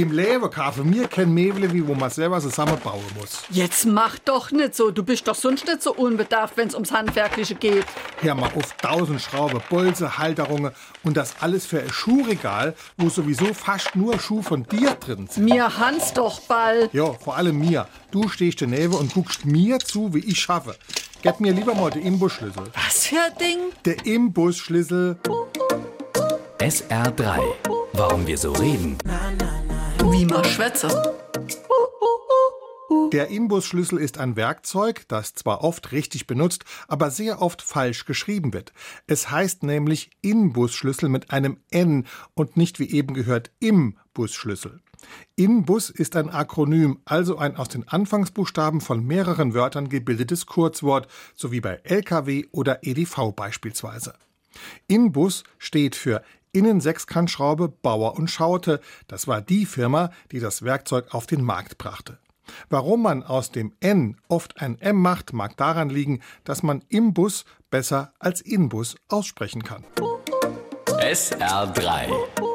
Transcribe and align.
Im 0.00 0.12
Leben 0.12 0.50
kaufe 0.50 0.82
mir 0.82 1.08
kein 1.08 1.34
Mebel, 1.34 1.74
wie 1.74 1.86
wo 1.86 1.94
man 1.94 2.08
selber 2.08 2.40
zusammenbauen 2.40 3.04
muss. 3.20 3.42
Jetzt 3.50 3.84
mach 3.84 4.18
doch 4.18 4.50
nicht 4.50 4.74
so. 4.74 4.90
Du 4.90 5.02
bist 5.02 5.28
doch 5.28 5.34
sonst 5.34 5.66
nicht 5.66 5.82
so 5.82 5.92
unbedarft, 5.92 6.56
wenn's 6.56 6.72
ums 6.72 6.90
Handwerkliche 6.90 7.54
geht. 7.54 7.84
Hör 8.22 8.34
mal 8.34 8.50
auf 8.56 8.74
tausend 8.78 9.20
Schrauben, 9.20 9.60
Bolze, 9.68 10.16
Halterungen 10.16 10.72
und 11.02 11.18
das 11.18 11.34
alles 11.40 11.66
für 11.66 11.82
ein 11.82 11.90
Schuhregal, 11.90 12.74
wo 12.96 13.10
sowieso 13.10 13.52
fast 13.52 13.94
nur 13.94 14.18
Schuh 14.18 14.40
von 14.40 14.62
dir 14.62 14.92
drin 14.92 15.28
sind. 15.28 15.44
Mir 15.44 15.76
Hans 15.76 16.14
doch 16.14 16.40
ball. 16.40 16.88
Ja, 16.94 17.12
vor 17.12 17.36
allem 17.36 17.58
mir. 17.58 17.86
Du 18.10 18.26
stehst 18.30 18.62
daneben 18.62 18.94
und 18.94 19.12
guckst 19.12 19.44
mir 19.44 19.80
zu, 19.80 20.14
wie 20.14 20.20
ich 20.20 20.40
schaffe. 20.40 20.76
Gib 21.20 21.40
mir 21.40 21.52
lieber 21.52 21.74
mal 21.74 21.90
den 21.90 22.06
Imbusschlüssel. 22.06 22.64
Was 22.86 23.06
für 23.06 23.16
ein 23.16 23.36
Ding? 23.38 23.58
Der 23.84 24.06
Imbusschlüssel. 24.06 25.18
SR3. 26.58 27.38
Warum 27.92 28.26
wir 28.26 28.38
so 28.38 28.52
reden. 28.52 28.96
Wie 30.10 30.24
man 30.24 30.44
schwätze. 30.44 30.88
Der 33.12 33.28
Imbusschlüssel 33.28 33.98
ist 33.98 34.18
ein 34.18 34.36
Werkzeug, 34.36 35.04
das 35.08 35.34
zwar 35.34 35.62
oft 35.62 35.92
richtig 35.92 36.26
benutzt, 36.26 36.64
aber 36.88 37.10
sehr 37.10 37.40
oft 37.40 37.62
falsch 37.62 38.04
geschrieben 38.04 38.52
wird. 38.52 38.72
Es 39.06 39.30
heißt 39.30 39.62
nämlich 39.62 40.10
Inbusschlüssel 40.22 41.08
mit 41.08 41.30
einem 41.30 41.58
N 41.70 42.06
und 42.34 42.56
nicht 42.56 42.78
wie 42.78 42.90
eben 42.90 43.14
gehört 43.14 43.50
Imbusschlüssel. 43.60 44.80
Inbus 45.36 45.90
ist 45.90 46.16
ein 46.16 46.28
Akronym, 46.28 46.98
also 47.04 47.38
ein 47.38 47.56
aus 47.56 47.68
den 47.68 47.86
Anfangsbuchstaben 47.88 48.80
von 48.80 49.06
mehreren 49.06 49.54
Wörtern 49.54 49.88
gebildetes 49.88 50.46
Kurzwort, 50.46 51.08
so 51.34 51.52
wie 51.52 51.60
bei 51.60 51.80
LKW 51.84 52.46
oder 52.52 52.80
EDV 52.82 53.32
beispielsweise. 53.34 54.14
Inbus 54.88 55.44
steht 55.58 55.94
für 55.94 56.22
Innensechskantschraube 56.52 57.68
Bauer 57.68 58.16
und 58.16 58.30
Schaute. 58.30 58.80
Das 59.08 59.26
war 59.28 59.40
die 59.40 59.66
Firma, 59.66 60.10
die 60.32 60.40
das 60.40 60.62
Werkzeug 60.62 61.14
auf 61.14 61.26
den 61.26 61.42
Markt 61.42 61.78
brachte. 61.78 62.18
Warum 62.68 63.02
man 63.02 63.22
aus 63.22 63.52
dem 63.52 63.72
N 63.80 64.16
oft 64.28 64.60
ein 64.60 64.80
M 64.80 64.96
macht, 64.96 65.32
mag 65.32 65.56
daran 65.56 65.88
liegen, 65.88 66.20
dass 66.44 66.62
man 66.62 66.82
Imbus 66.88 67.44
besser 67.70 68.12
als 68.18 68.40
Inbus 68.40 68.96
aussprechen 69.08 69.62
kann. 69.62 69.84
SR3. 70.86 72.49